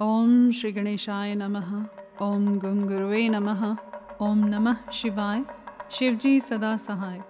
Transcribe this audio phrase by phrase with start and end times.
[0.00, 1.86] ओम श्री गणेशाय नमः।
[2.22, 3.76] ओम गुंगुरुवे नमः।
[4.20, 5.44] ओम नमः शिवाय।
[5.90, 7.22] शिवजी सदा सहाय।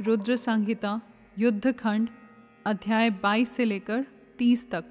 [0.00, 1.00] रुद्र संहिता
[1.38, 2.08] युद्ध खंड
[2.66, 4.06] अध्याय 22 से लेकर
[4.38, 4.84] 30 तक।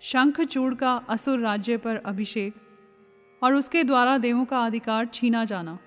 [0.00, 2.54] शंखचूड़ का असुर राज्य पर अभिषेक
[3.42, 5.78] और उसके द्वारा देवों का अधिकार छीना जाना।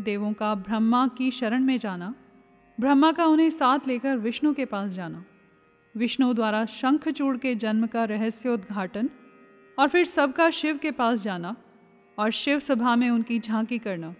[0.00, 2.14] देवों का ब्रह्मा की शरण में जाना।
[2.80, 5.24] ब्रह्मा का उन्हें साथ लेकर विष्णु के पास जाना।
[5.96, 9.10] विष्णु द्वारा शंखचूड़ के जन्म का रहस्योद्घाटन
[9.78, 11.56] और फिर सबका शिव के पास जाना
[12.18, 14.14] और शिव सभा में उनकी झांकी करना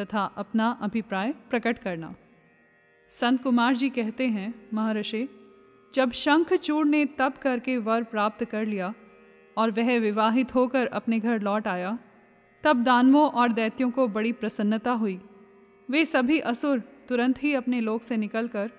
[0.00, 2.14] तथा अपना अभिप्राय प्रकट करना।
[3.10, 5.28] संत कुमार जी कहते हैं, महर्षि,
[5.94, 8.94] जब शंखचूड़ ने तप करके वर प्राप्त कर लिया
[9.56, 11.98] और वह विवाहित होकर अपने घर लौट आया,
[12.64, 15.20] तब दानवों और दैत्यों को बड़ी प्रसन्नता हुई।
[15.90, 18.70] वे सभी असुर तुरंत ही अपने लोक से निकलकर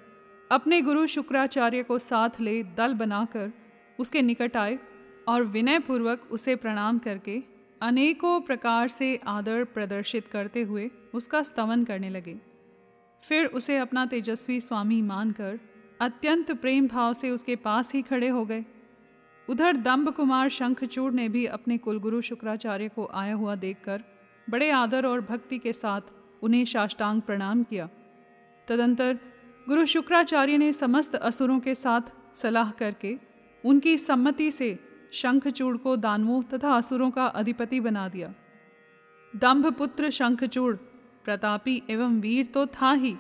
[0.52, 3.52] अपने गुरु शुक्राचार्य को साथ ले दल बनाकर
[4.00, 4.78] उसके निकट आए
[5.28, 7.42] और विनयपूर्वक उसे प्रणाम करके
[7.82, 12.36] अनेकों प्रकार से आदर प्रदर्शित करते हुए उसका स्तवन करने लगे।
[13.24, 15.60] फिर उसे अपना तेजस्वी स्वामी मानकर
[16.02, 18.66] अत्यंत प्रेम भाव से उसके पास ही खड़े हो गए।
[19.48, 24.04] उधर दम्ब कुमार शंखचूड़ ने भी अपने कुलगुरु शुक्राचार्य को आया हुआ देखकर
[24.50, 26.02] बड़े आदर और भक्ति के साथ
[26.44, 27.90] उन्हें साष्टांग प्रणाम किया।
[28.68, 29.20] तदंतर
[29.68, 32.02] गुरु शुक्राचार्य ने समस्त असुरों के साथ
[32.36, 33.18] सलाह करके
[33.64, 34.78] उनकी सम्मति से
[35.12, 38.34] शंखचूड़ को दानवों तथा असुरों का अधिपति बना दिया।
[39.36, 40.76] दम्भ पुत्र शंखचूड़,
[41.26, 43.16] प्रतापी एवं वीर तो था ही।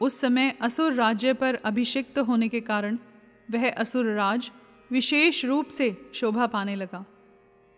[0.00, 2.98] उस समय असुर राज्य पर अभिषिक्त होने के कारण
[3.50, 4.50] वह असुर राज
[4.90, 7.04] विशेष रूप से शोभा पाने लगा।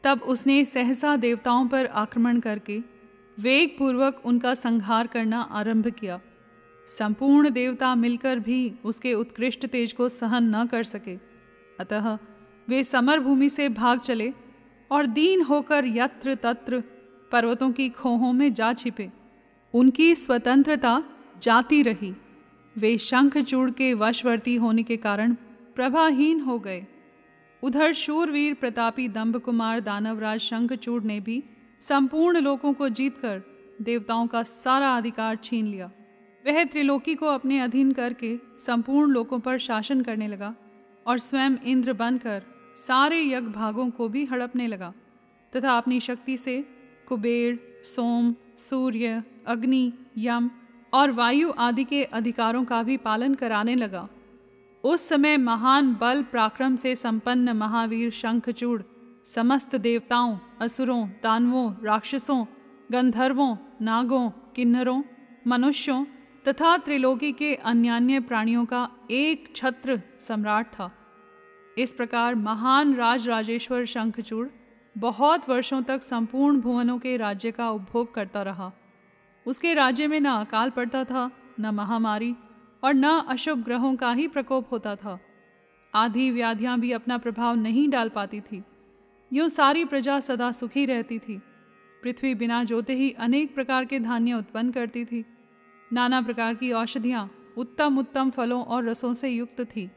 [0.04, 2.78] तब उसने सहसा देवताओं पर आक्रमण करके
[3.38, 6.20] वेग पूर्वक उनका संहार करना आरंभ किया।
[6.88, 11.16] संपूर्ण देवता मिलकर भी उसके उत्कृष्ट तेज को सहन न कर सके।
[11.80, 12.18] अतः
[12.68, 14.32] वे समर भूमि से भाग चले
[14.90, 16.82] और दीन होकर यत्र तत्र
[17.32, 19.10] पर्वतों की खोहों में जा छिपे।
[19.74, 21.02] उनकी स्वतंत्रता
[21.42, 22.14] जाती रही।
[22.76, 25.34] वे शंखचूड़ के वशवर्ती होने के कारण
[25.74, 26.86] प्रभाहीन हो गए।
[27.62, 31.42] उधर शूरवीर प्रतापी दम्भ कुमार दानवराज शंखचूड़ ने भी
[31.80, 33.42] संपूर्ण लोगों को जीतकर
[33.82, 35.90] देवताओं का सारा अधिकार छीन लिया।
[36.44, 40.54] वह त्रिलोकी को अपने अधीन करके संपूर्ण लोगों पर शासन करने लगा
[41.06, 42.42] और स्वयं इंद्र बनकर
[42.76, 44.92] सारे यज्ञ भागों को भी हड़पने लगा,
[45.52, 46.64] तथा अपनी शक्ति से
[47.08, 50.50] कुबेर, सोम, सूर्य, अग्नि, यम
[50.92, 54.08] और वायु आदि के अधिकारों का भी पालन कराने लगा।
[54.84, 58.82] उस समय महान बल पराक्रम से संपन्न महावीर शंखचूड़,
[59.24, 62.44] समस्त देवताओं, असुरों, दानवों, राक्षसों,
[62.92, 65.02] गंधर्वों, नागों, किन्नरों,
[65.46, 66.04] मनुष्यों
[66.48, 70.90] तथा त्रिलोकी के अन्यान्य प्राणियों का एक छत्र सम्राट था।
[71.78, 74.48] इस प्रकार महान राज राजेश्वर शंखचूड़
[74.98, 78.72] बहुत वर्षों तक संपूर्ण भुवनों के राज्य का उपभोग करता रहा।
[79.46, 82.34] उसके राज्य में न अकाल पड़ता था, न महामारी
[82.84, 85.18] और न अशुभ ग्रहों का ही प्रकोप होता था।
[85.94, 88.62] आधी व्याधियाँ भी अपना प्रभाव नहीं डाल पाती थी।
[89.32, 91.40] यूँ सारी प्रजा सदा सुखी रहती थी।
[92.02, 95.24] पृथ्वी बिना जोते ही अनेक प्रकार के धान्य उत्पन्न करती थी।
[95.92, 99.90] नाना प्रकार की औषधियाँ उत्तम उत्तम फलों और रसों से युक्त थी।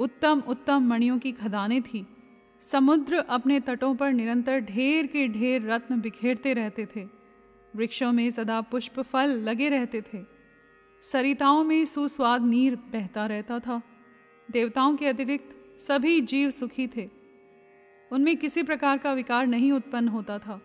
[0.00, 2.06] उत्तम उत्तम मणियों की खदानें थी।
[2.60, 7.04] समुद्र अपने तटों पर निरंतर ढेर के ढेर रत्न बिखेरते रहते थे।
[7.76, 10.18] वृक्षों में सदा पुष्प फल लगे रहते थे।
[11.00, 13.82] सरिताओं में सुस्वाद नीर बहता रहता था।
[14.50, 17.10] देवताओं के अतिरिक्त सभी जीव सुखी थे।
[18.12, 20.62] उनमें किसी प्रकार का विकार नहीं उत्पन्न होता था।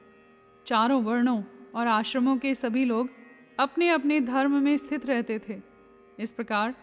[0.65, 1.43] चारों वर्णों
[1.75, 3.09] और आश्रमों के सभी लोग
[3.59, 5.61] अपने अपने धर्म में स्थित रहते थे।
[6.19, 6.75] इस प्रकार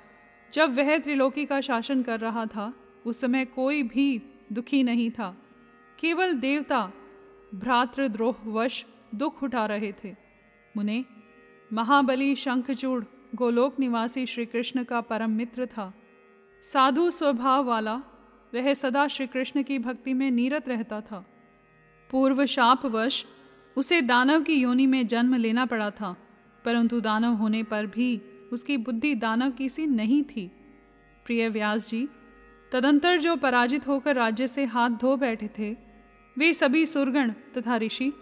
[0.52, 2.72] जब वह त्रिलोकी का शासन कर रहा था,
[3.06, 4.22] उस समय कोई भी
[4.52, 5.36] दुखी नहीं था।
[5.98, 6.80] केवल देवता
[7.54, 10.14] भ्रातृद्रोहवश दुख उठा रहे थे।
[10.76, 11.04] मुने,
[11.72, 13.04] महाबली शंखचूड़
[13.34, 15.92] गोलोक निवासी श्री कृष्ण का परम मित्र था।
[16.62, 17.94] साधु स्वभाव वाला
[18.54, 21.24] वह सदा श्री कृष्ण की भक्ति में नीरत रहता था।
[22.10, 23.24] पूर्व शापवश
[23.76, 26.14] उसे दानव की योनि में जन्म लेना पड़ा था,
[26.64, 28.20] परंतु दानव होने पर भी
[28.52, 30.50] उसकी बुद्धि दानव की सी नहीं थी।
[31.24, 32.08] प्रिय व्यास जी,
[32.72, 35.76] तदंतर जो पराजित होकर राज्य से हाथ धो बैठे थे,
[36.38, 38.12] वे सभी सुरगण तथा ऋषि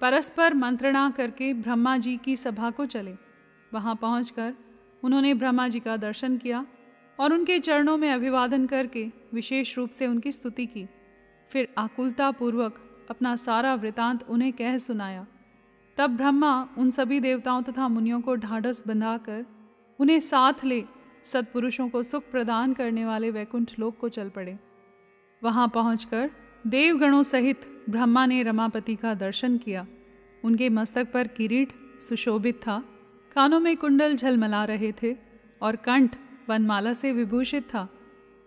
[0.00, 3.14] परस्पर मंत्रणा करके ब्रह्मा जी की सभा को चले।
[3.74, 4.32] वहाँ पहुँच
[5.04, 6.66] उन्होंने ब्रह्मा जी का दर्शन किया
[7.20, 10.86] और उनके चरणों में अभिवादन करके विशेष रूप से उनकी स्तुति की।
[11.50, 15.26] फिर आकुलता पूर्वक अपना सारा वृतांत उन्हें कह सुनाया।
[15.96, 19.44] तब ब्रह्मा उन सभी देवताओं तथा मुनियों को ढाढ़स बंधाकर
[20.00, 20.84] उन्हें साथ ले,
[21.24, 24.58] सत्पुरुषों को सुख प्रदान करने वाले वैकुंठ लोक को चल पड़े।
[25.42, 26.06] वहाँ पहुँच
[26.66, 29.86] देवगणों सहित ब्रह्मा ने रमापति का दर्शन किया।
[30.44, 32.84] उनके मस्तक पर किरीट सुशोभित था,
[33.34, 35.16] कानों में कुंडल झलमला रहे थे
[35.62, 36.16] और कंठ
[36.48, 37.88] वनमाला से विभूषित था।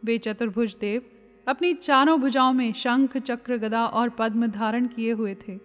[0.05, 1.01] वे चतुर्भुज देव
[1.47, 5.59] अपनी चारों भुजाओं में शंख, चक्र, गदा और पद्म धारण किए हुए थे।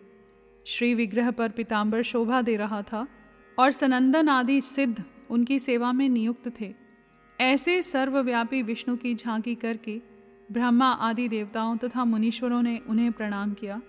[0.66, 3.06] श्री विग्रह पर पिताम्बर शोभा दे रहा था
[3.58, 6.74] और सनंदन आदि सिद्ध उनकी सेवा में नियुक्त थे।
[7.40, 10.00] ऐसे सर्वव्यापी विष्णु की झांकी करके
[10.52, 13.80] ब्रह्मा आदि देवताओं तथा मुनीश्वरों ने उन्हें प्रणाम किया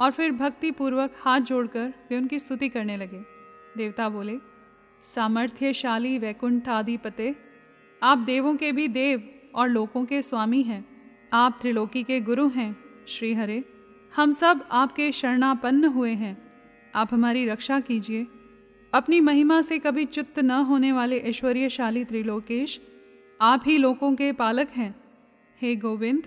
[0.00, 3.20] और फिर भक्ति पूर्वक हाथ जोड़कर वे उनकी स्तुति करने लगे।
[3.76, 4.38] देवता बोले,
[5.02, 7.34] सामर्थ्यशाली वैकुंठ आदिपते
[8.02, 10.84] आप देवों के भी देव और लोकों के स्वामी हैं।
[11.32, 12.76] आप त्रिलोकी के गुरु हैं
[13.08, 13.64] श्री हरे
[14.16, 16.36] हम सब आपके शरणापन्न हुए हैं।
[16.94, 18.26] आप हमारी रक्षा कीजिए।
[18.96, 22.80] अपनी महिमा से कभी च्युत न होने वाले ऐश्वर्यशाली त्रिलोकेश,
[23.40, 25.00] आप ही लोकों के पालक हैं।
[25.62, 26.22] हे गोविंद,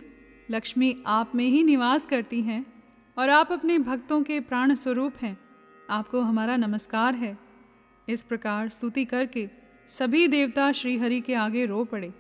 [0.52, 2.84] लक्ष्मी आप में ही निवास करती हैं
[3.18, 5.40] और आप अपने भक्तों के प्राण स्वरूप हैं।
[5.90, 7.40] आपको हमारा नमस्कार है।
[8.10, 9.50] इस प्रकार स्तुति करके
[9.90, 12.14] सभी देवता श्रीहरि के आगे रो पड़े।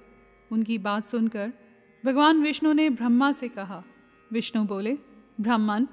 [0.52, 1.54] उनकी बात सुनकर
[2.06, 3.84] भगवान विष्णु ने ब्रह्मा से कहा,
[4.34, 4.98] विष्णु बोले,
[5.42, 5.86] ब्राह्मण,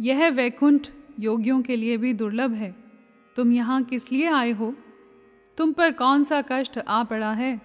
[0.00, 0.88] यह वैकुंठ
[1.20, 2.81] योगियों के लिए भी दुर्लभ है।
[3.36, 4.74] तुम यहाँ किस लिए आए हो?
[5.56, 7.60] तुम पर कौन सा कष्ट आ पड़ा है?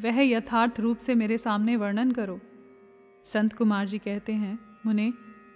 [0.00, 2.40] वह यथार्थ रूप से मेरे सामने वर्णन करो।
[3.24, 5.12] संत कुमार जी कहते हैं, मुने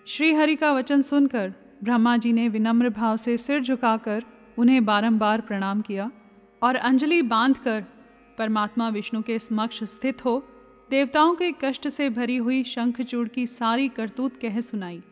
[0.06, 1.54] श्री हरि का वचन सुनकर
[1.84, 4.24] ब्रह्मा जी ने विनम्र भाव से सिर झुकाकर
[4.58, 6.10] उन्हें बारंबार प्रणाम किया
[6.62, 7.84] और अंजलि बांधकर
[8.38, 10.44] परमात्मा विष्णु के समक्ष स्थित हो,
[10.90, 15.02] देवताओं के कष्ट से भरी हुई शंखचूड़ की सारी करतूत कह सुनाई।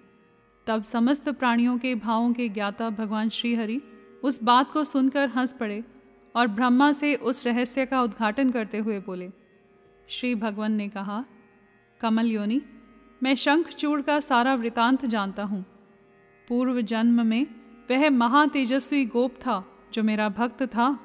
[0.66, 3.82] तब समस्त प्राणियों के भावों के ज्ञाता भगवान श्रीहरि
[4.22, 5.82] उस बात को सुनकर हंस पड़े
[6.34, 9.30] और ब्रह्मा से उस रहस्य का उद्घाटन करते हुए बोले,
[10.08, 11.24] श्री भगवान ने कहा,
[12.00, 12.60] कमल योनि,
[13.22, 15.64] मैं शंखचूड़ का सारा वृतांत जानता हूँ।
[16.48, 17.46] पूर्व जन्म में
[17.90, 20.98] वह महातेजस्वी गोप था जो मेरा भक्त था।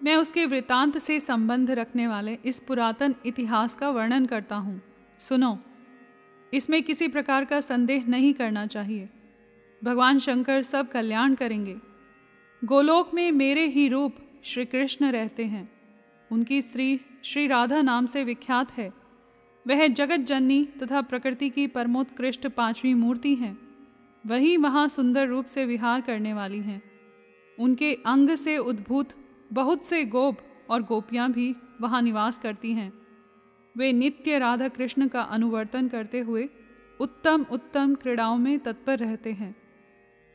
[0.00, 4.80] मैं उसके वृतांत से संबंध रखने वाले इस पुरातन इतिहास का वर्णन करता हूँ।
[5.20, 5.58] सुनो,
[6.52, 9.08] इसमें किसी प्रकार का संदेह नहीं करना चाहिए।
[9.82, 11.76] भगवान शंकर सब कल्याण करेंगे।
[12.64, 15.72] गोलोक में मेरे ही रूप श्री कृष्ण रहते हैं।
[16.32, 18.92] उनकी स्त्री श्री राधा नाम से विख्यात है।
[19.66, 23.58] वह जगत जननी तथा प्रकृति की परमोत्कृष्ट पांचवी मूर्ति हैं।
[24.26, 26.82] वही वहाँ सुंदर रूप से विहार करने वाली हैं।
[27.58, 29.08] उनके अंग से उद्भूत
[29.52, 30.38] बहुत से गोप
[30.70, 32.92] और गोपियाँ भी वहाँ निवास करती हैं।
[33.76, 36.48] वे नित्य राधा कृष्ण का अनुवर्तन करते हुए
[37.00, 39.56] उत्तम उत्तम क्रीड़ाओं में तत्पर रहते हैं।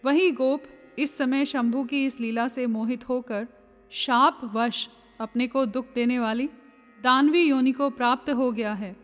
[0.06, 0.64] वही गोप
[1.00, 3.48] इस समय शंभु की इस लीला से मोहित होकर
[3.90, 6.50] शाप वश अपने को दुख देने वाली
[7.04, 8.96] दानवी योनि को प्राप्त हो गया है।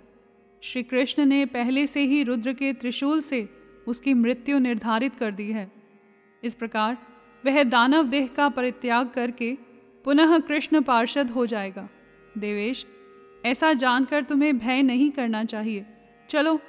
[0.61, 3.49] श्री कृष्ण ने पहले से ही रुद्र के त्रिशूल से
[3.87, 5.71] उसकी मृत्यु निर्धारित कर दी है।
[6.43, 6.97] इस प्रकार
[7.45, 9.57] वह दानव देह का परित्याग करके
[10.05, 11.89] पुनः कृष्ण पार्षद हो जाएगा।
[12.37, 12.85] देवेश,
[13.45, 15.85] ऐसा जानकर तुम्हें भय नहीं करना चाहिए।
[16.29, 16.59] चलो,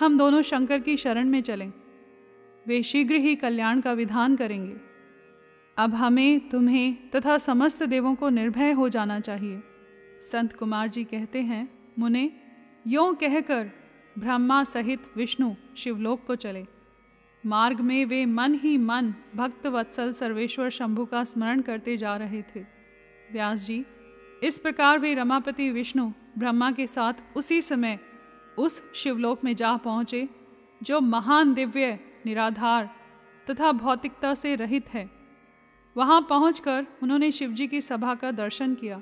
[0.00, 1.72] हम दोनों शंकर की शरण में चलें।
[2.68, 4.76] वे शीघ्र ही कल्याण का विधान करेंगे।
[5.76, 9.62] अब हमें तुम्हें तथा समस्त देवों को निर्भय हो जाना चाहिए।
[10.20, 11.68] संत कुमार जी कहते हैं,
[11.98, 12.32] मुने,
[12.86, 13.70] यों कहकर
[14.18, 16.66] ब्रह्मा सहित विष्णु शिवलोक को चले।
[17.46, 22.42] मार्ग में वे मन ही मन भक्त वत्सल सर्वेश्वर शंभु का स्मरण करते जा रहे
[22.42, 22.60] थे।
[23.32, 23.84] व्यास जी,
[24.42, 27.98] इस प्रकार वे रमापति विष्णु ब्रह्मा के साथ उसी समय
[28.58, 30.28] उस शिवलोक में जा पहुँचे,
[30.82, 32.90] जो महान दिव्य निराधार
[33.50, 35.10] तथा भौतिकता से रहित है।
[35.96, 39.00] वहाँ पहुंचकर उन्होंने शिवजी की सभा का दर्शन किया।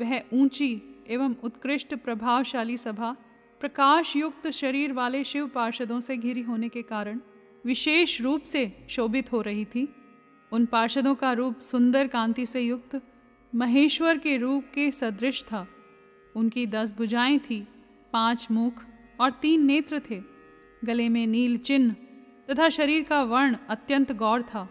[0.00, 3.16] वह ऊँची एवं उत्कृष्ट प्रभावशाली सभा
[3.60, 7.20] प्रकाश युक्त शरीर वाले शिव पार्षदों से घिरी होने के कारण
[7.64, 9.88] विशेष रूप से शोभित हो रही थी।
[10.52, 13.02] उन पार्षदों का रूप सुंदर कांति से युक्त,
[13.54, 15.66] महेश्वर के रूप के सदृश था।
[16.36, 17.68] उनकी दस भुजाएँ थी,
[18.12, 18.84] पाँच मुख
[19.20, 20.22] और तीन नेत्र थे।
[20.84, 21.94] गले में नील चिन्ह
[22.50, 24.68] तथा शरीर का वर्ण अत्यंत गौर था।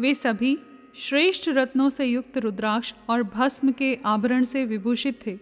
[0.00, 0.58] वे सभी
[0.94, 5.38] श्रेष्ठ रत्नों से युक्त रुद्राक्ष और भस्म के आभरण से विभूषित थे।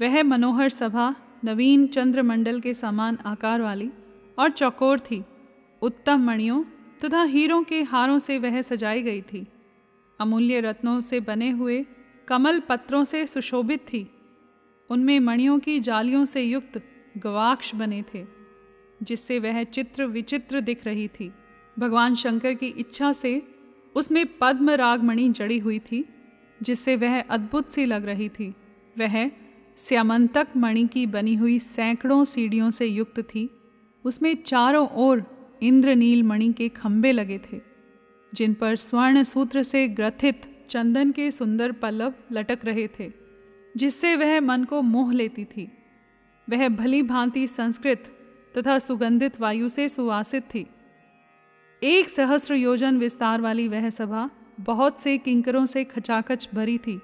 [0.00, 1.14] वह मनोहर सभा,
[1.44, 3.90] नवीन चंद्रमंडल के समान आकार वाली
[4.38, 5.24] और चौकोर थी।
[5.82, 6.64] उत्तम मणियों
[7.04, 9.46] तथा हीरों के हारों से वह सजाई गई थी।
[10.20, 11.86] अमूल्य रत्नों से बने हुए
[12.28, 14.10] कमल पत्रों से सुशोभित थी।
[14.90, 16.82] उनमें मणियों की जालियों से युक्त
[17.16, 18.37] गवाक्ष बने थे।
[19.02, 21.32] जिससे वह चित्र विचित्र दिख रही थी।
[21.78, 23.42] भगवान शंकर की इच्छा से
[23.96, 26.04] उसमें पद्म रागमणि जड़ी हुई थी,
[26.62, 28.54] जिससे वह अद्भुत सी लग रही थी।
[28.98, 29.30] वह
[29.78, 33.48] श्यामंतक मणि की बनी हुई सैकड़ों सीढ़ियों से युक्त थी।
[34.04, 35.24] उसमें चारों ओर
[35.62, 37.60] इंद्रनील मणि के खंभे लगे थे,
[38.34, 43.10] जिन पर स्वर्ण सूत्र से ग्रथित चंदन के सुंदर पल्लव लटक रहे थे,
[43.76, 45.68] जिससे वह मन को मोह लेती थी।
[46.48, 48.14] वह भली भांति संस्कृत
[48.56, 50.66] तथा सुगंधित वायु से सुवासित थी।
[51.82, 57.00] एक सहस्र योजन विस्तार वाली वह सभा बहुत से किंकरों से खचाखच भरी थी।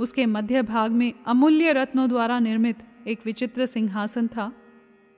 [0.00, 4.52] उसके मध्य भाग में अमूल्य रत्नों द्वारा निर्मित एक विचित्र सिंहासन था।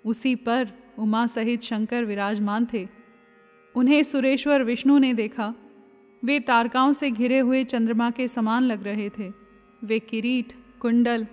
[0.07, 2.88] उसी पर उमा सहित शंकर विराजमान थे।
[3.75, 5.55] उन्हें सुरेश्वर विष्णु ने देखा।
[6.25, 9.33] वे तारकाओं से घिरे हुए चंद्रमा के समान लग रहे थे।
[9.85, 11.26] वे किरीट, कुंडल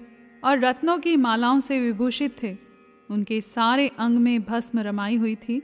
[0.44, 2.67] और रत्नों की मालाओं से विभूषित थे।
[3.10, 5.62] उनके सारे अंग में भस्म रमाई हुई थी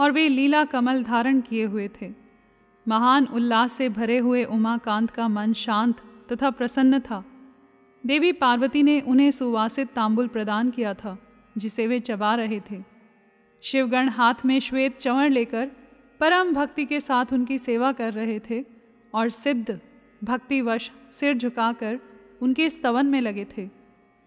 [0.00, 2.10] और वे लीला कमल धारण किए हुए थे।
[2.88, 6.00] महान उल्लास से भरे हुए उमाकांत का मन शांत
[6.32, 7.24] तथा प्रसन्न था।
[8.06, 11.16] देवी पार्वती ने उन्हें सुवासित तांबुल प्रदान किया था,
[11.58, 12.82] जिसे वे चबा रहे थे।
[13.62, 15.70] शिवगण हाथ में श्वेत चंवर लेकर
[16.20, 18.64] परम भक्ति के साथ उनकी सेवा कर रहे थे
[19.14, 19.80] और सिद्ध,
[20.24, 21.98] भक्तिवश सिर झुकाकर
[22.42, 23.68] उनके स्तवन में लगे थे।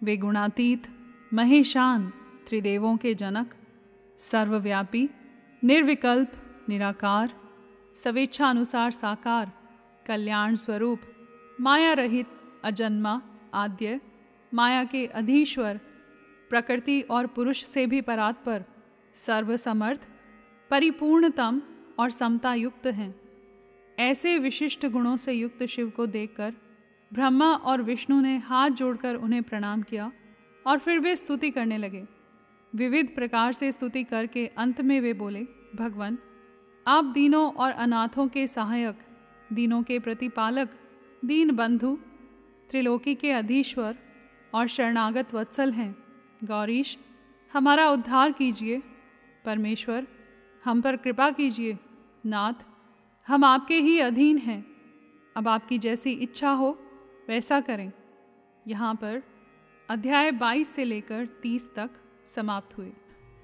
[0.03, 0.87] वे गुणातीत,
[1.33, 2.11] महेशान
[2.51, 3.53] त्रिदेवों के जनक,
[4.17, 5.09] सर्वव्यापी,
[5.63, 6.31] निर्विकल्प,
[6.69, 7.33] निराकार
[7.95, 9.51] स्वेच्छा अनुसार साकार,
[10.05, 10.99] कल्याण स्वरूप
[11.59, 12.27] माया रहित
[12.63, 13.21] अजन्मा,
[13.53, 14.01] आद्य,
[14.53, 15.79] माया के अधीश्वर,
[16.49, 18.63] प्रकृति और पुरुष से भी परात्पर
[19.15, 20.01] सर्वसमर्थ,
[20.69, 21.61] परिपूर्णतम
[21.99, 23.21] और समता युक्त हैं।
[23.99, 26.53] ऐसे विशिष्ट गुणों से युक्त शिव को देखकर
[27.13, 30.11] ब्रह्मा और विष्णु ने हाथ जोड़कर उन्हें प्रणाम किया
[30.67, 32.20] और फिर वे स्तुति करने लगे।
[32.75, 35.43] विविध प्रकार से स्तुति करके अंत में वे बोले,
[35.75, 36.17] भगवान,
[36.87, 38.99] आप दीनों और अनाथों के सहायक,
[39.53, 40.69] दीनों के प्रतिपालक,
[41.25, 41.99] दीन बंधु,
[42.69, 43.97] त्रिलोकी के अधीश्वर
[44.53, 45.95] और शरणागत वत्सल हैं।
[46.43, 46.97] गौरीश,
[47.53, 48.81] हमारा उद्धार कीजिए।
[49.45, 50.07] परमेश्वर,
[50.65, 51.77] हम पर कृपा कीजिए।
[52.25, 52.53] नाथ,
[53.27, 54.65] हम आपके ही अधीन हैं।
[55.37, 56.79] अब आपकी जैसी इच्छा हो,
[57.29, 57.91] वैसा करें।
[58.67, 59.23] यहाँ पर
[59.89, 61.89] अध्याय 22 से लेकर 30 तक
[62.25, 62.91] समाप्त हुए।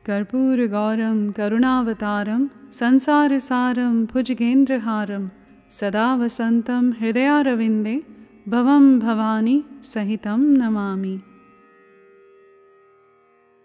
[0.05, 5.29] कर्पूर गौरम करुणावतारम संसार सारम भुजगेंद्रहारम
[5.71, 8.03] सदा वसंतम हृदयारविंदे
[8.47, 11.19] भवम भवानी सहितम नमामि।